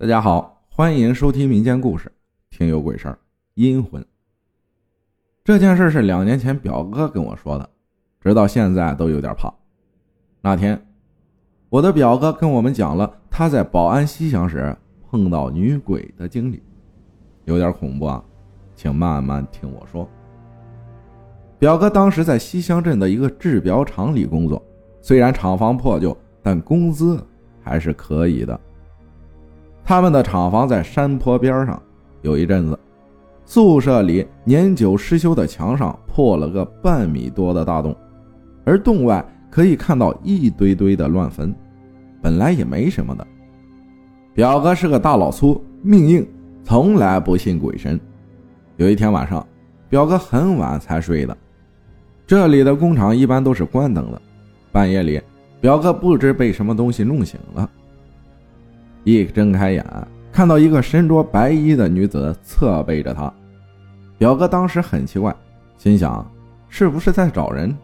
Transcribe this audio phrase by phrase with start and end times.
[0.00, 2.08] 大家好，欢迎收听民间故事
[2.56, 3.14] 《听有鬼事儿》
[3.54, 4.06] 阴魂。
[5.42, 7.68] 这件事是两年前表哥跟我说的，
[8.20, 9.52] 直到现在都有点怕。
[10.40, 10.80] 那天，
[11.68, 14.72] 我的表哥跟我们讲了他在保安西乡时
[15.10, 16.62] 碰到女鬼的经历，
[17.46, 18.24] 有点恐怖啊，
[18.76, 20.08] 请慢慢听我说。
[21.58, 24.64] 表哥当时在西乡镇的一个制表厂里工作，
[25.00, 27.20] 虽然厂房破旧，但工资
[27.60, 28.60] 还是可以的。
[29.88, 31.82] 他们的厂房在山坡边上，
[32.20, 32.78] 有一阵子，
[33.46, 37.96] 宿舍里年久失修的墙上破了个半米多的大洞，
[38.66, 41.54] 而洞外可以看到一堆堆的乱坟。
[42.20, 43.26] 本来也没什么的。
[44.34, 46.28] 表哥是个大老粗，命硬，
[46.62, 47.98] 从来不信鬼神。
[48.76, 49.42] 有一天晚上，
[49.88, 51.34] 表哥很晚才睡的。
[52.26, 54.20] 这里的工厂一般都是关灯的。
[54.70, 55.18] 半夜里，
[55.62, 57.70] 表哥不知被什么东西弄醒了。
[59.08, 59.82] 一睁开眼，
[60.30, 63.32] 看到一个身着白衣的女子侧背着他。
[64.18, 65.34] 表哥当时很奇怪，
[65.78, 66.30] 心想
[66.68, 67.74] 是不是在找人，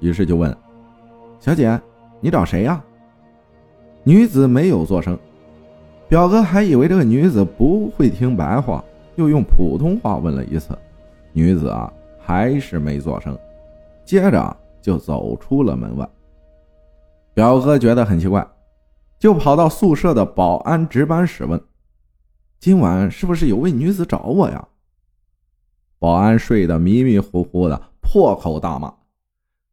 [0.00, 0.52] 于是就问
[1.38, 1.80] ：“小姐，
[2.20, 2.82] 你找谁呀？”
[4.02, 5.16] 女子没有作声。
[6.08, 10.76] 表哥还以为这个女子不会听白话，又用普通话问了一次，
[11.32, 13.38] 女子啊还是没作声，
[14.04, 16.08] 接着就走出了门外。
[17.32, 18.44] 表哥觉得很奇怪。
[19.24, 21.58] 就跑到宿舍的保安值班室问
[22.60, 24.68] ：“今晚是不是有位女子找我呀？”
[25.98, 28.92] 保安睡得迷迷糊糊的，破口大骂：“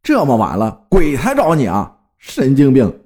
[0.01, 1.97] 这么晚了，鬼才找你啊！
[2.17, 2.97] 神经病！”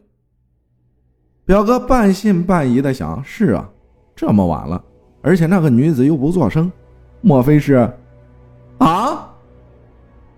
[1.48, 3.68] 表哥半信半疑的想：“是啊，
[4.16, 4.80] 这么晚了，
[5.24, 6.72] 而且那个女子又不作声，
[7.22, 7.92] 莫非是……
[8.78, 9.34] 啊？”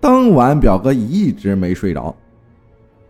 [0.00, 2.16] 当晚，表哥一直没睡着。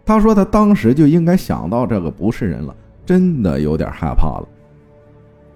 [0.05, 2.75] 他说：“他当时就应该想到这个不是人了。”
[3.09, 4.47] 真的有点害怕了。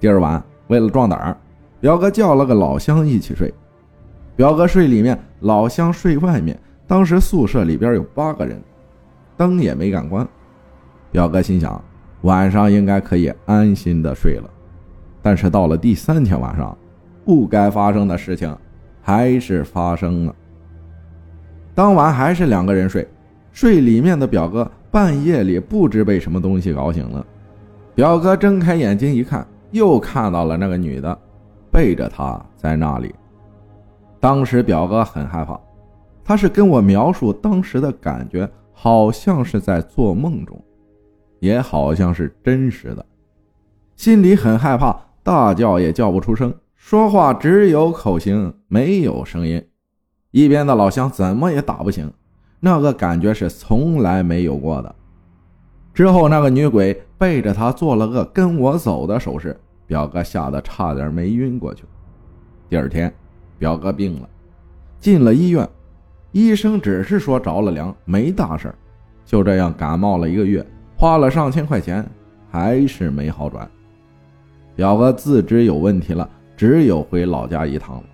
[0.01, 1.37] 第二晚，为了壮胆儿，
[1.83, 3.53] 表哥叫了个老乡一起睡。
[4.35, 6.59] 表哥睡里面，老乡睡外面。
[6.87, 8.59] 当时宿舍里边有八个人，
[9.37, 10.27] 灯也没敢关。
[11.11, 11.79] 表哥心想，
[12.23, 14.49] 晚上应该可以安心的睡了。
[15.21, 16.75] 但是到了第三天晚上，
[17.23, 18.57] 不该发生的事情
[19.03, 20.35] 还是发生了。
[21.75, 23.07] 当晚还是两个人睡，
[23.53, 27.27] 睡里面的表哥半夜里不知被什么东西搞醒了。
[27.95, 31.19] 表哥睁开眼睛一看，又看到了那个女的，
[31.71, 33.15] 背着他在那里。
[34.19, 35.61] 当时表哥很害怕，
[36.25, 40.59] 他是跟我描述当时的感觉，好像是在做梦中，
[41.41, 43.05] 也好像是真实的，
[43.95, 49.63] 心里很害怕，大叫也叫不出声，说话只有口型，没有声音。
[50.31, 52.11] 一边的老乡怎么也打不醒，
[52.61, 54.95] 那个感觉是从来没有过的。
[55.95, 61.85] 之后，那个女鬼背着他做了个跟我走的手势，表哥吓得差点没晕过去。
[62.69, 63.13] 第二天，
[63.59, 64.29] 表哥病了，
[64.99, 65.69] 进了医院，
[66.31, 68.75] 医生只是说着了凉，没大事
[69.27, 70.67] 就这样感冒了一个月，
[70.97, 72.03] 花了上千块钱，
[72.51, 73.71] 还是没好转。
[74.75, 76.27] 表哥自知有问题了，
[76.57, 78.05] 只有回老家一趟了。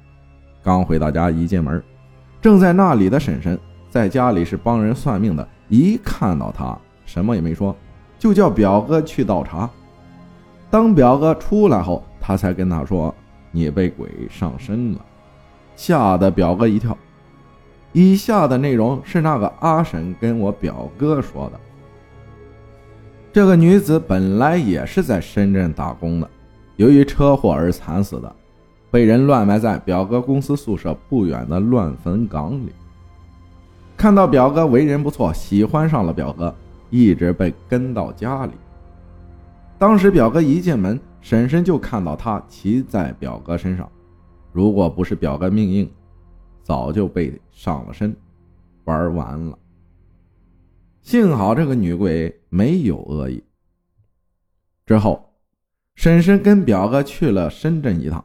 [0.64, 1.80] 刚回到家，一进门，
[2.40, 3.56] 正在那里的婶婶
[3.88, 6.76] 在家里是帮人算命的，一看到他。
[7.08, 7.74] 什么也没说，
[8.18, 9.68] 就叫表哥去倒茶。
[10.70, 13.14] 当表哥出来后，他才跟他说
[13.50, 15.00] ：“你被鬼上身了。”
[15.74, 16.94] 吓得表哥一跳。
[17.94, 21.58] 以下的内容是那个阿婶跟我表哥说的。
[23.32, 26.28] 这个女子本来也是在深圳打工的，
[26.76, 28.30] 由于车祸而惨死的，
[28.90, 32.72] 被人乱埋在表哥公司宿舍不远的乱坟岗里。
[33.96, 36.54] 看到表哥为人不错，喜欢上了表哥。
[36.90, 38.52] 一直被跟到家里。
[39.78, 43.88] 当时表哥一进门，婶婶就看到他骑在表哥身上。
[44.52, 45.88] 如果不是表哥命硬，
[46.62, 48.16] 早就被上了身，
[48.84, 49.58] 玩完了。
[51.00, 53.42] 幸好这个女鬼没有恶意。
[54.84, 55.32] 之后，
[55.94, 58.24] 婶婶跟表哥去了深圳一趟，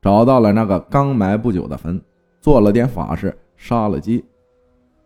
[0.00, 2.00] 找到了那个刚埋不久的坟，
[2.40, 4.24] 做了点法事，杀了鸡，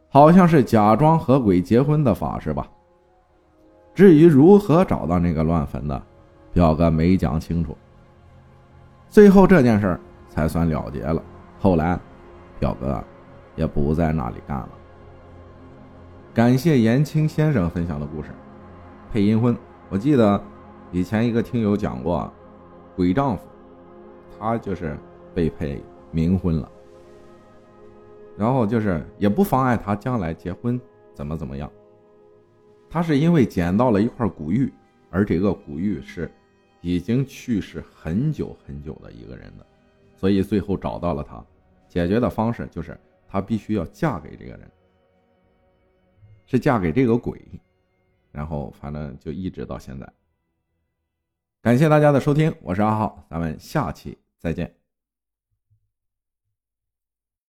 [0.08, 2.68] 好像是假装和鬼结婚的法事吧。
[3.96, 6.02] 至于如何找到那个乱坟的，
[6.52, 7.74] 表哥没讲清楚。
[9.08, 9.98] 最后这件事
[10.28, 11.22] 才算了结了。
[11.58, 11.98] 后来，
[12.58, 13.02] 表哥
[13.54, 14.68] 也不在那里干了。
[16.34, 18.28] 感谢严青先生分享的故事。
[19.10, 19.56] 配阴婚，
[19.88, 20.38] 我记得
[20.92, 22.30] 以前一个听友讲过，
[22.94, 23.44] 鬼丈夫，
[24.38, 24.94] 他就是
[25.34, 25.82] 被配
[26.12, 26.70] 冥婚了，
[28.36, 30.78] 然后就是也不妨碍他将来结婚
[31.14, 31.70] 怎么怎么样。
[32.96, 34.72] 他是因为捡到了一块古玉，
[35.10, 36.32] 而这个古玉是
[36.80, 39.66] 已经去世很久很久的一个人的，
[40.16, 41.44] 所以最后找到了他。
[41.90, 42.98] 解决的方式就是
[43.28, 44.70] 她必须要嫁给这个人，
[46.46, 47.38] 是嫁给这个鬼。
[48.32, 50.10] 然后反正就一直到现在。
[51.60, 54.74] 感谢大家的收听，我是阿浩，咱们下期再见。